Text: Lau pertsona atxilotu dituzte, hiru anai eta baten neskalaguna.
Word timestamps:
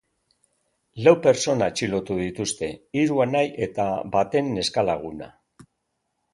Lau 1.07 1.13
pertsona 1.25 1.67
atxilotu 1.73 2.17
dituzte, 2.23 2.71
hiru 3.03 3.23
anai 3.29 3.45
eta 3.69 3.87
baten 4.19 4.53
neskalaguna. 4.59 5.33